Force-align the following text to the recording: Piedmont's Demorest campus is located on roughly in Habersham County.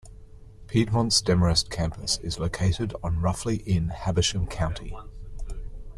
Piedmont's 0.65 1.21
Demorest 1.21 1.69
campus 1.69 2.17
is 2.23 2.39
located 2.39 2.95
on 3.03 3.19
roughly 3.21 3.57
in 3.57 3.89
Habersham 3.89 4.47
County. 4.47 4.97